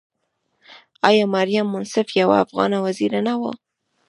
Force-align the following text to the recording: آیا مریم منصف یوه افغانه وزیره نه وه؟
آیا 1.07 1.25
مریم 1.35 1.65
منصف 1.73 2.07
یوه 2.21 2.35
افغانه 2.43 2.77
وزیره 2.85 3.19
نه 3.27 3.35
وه؟ 3.39 3.51